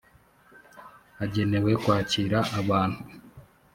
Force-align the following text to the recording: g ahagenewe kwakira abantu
g 0.03 0.03
ahagenewe 1.15 1.71
kwakira 1.83 2.39
abantu 2.59 2.99